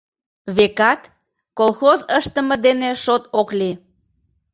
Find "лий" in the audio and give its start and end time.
3.59-3.75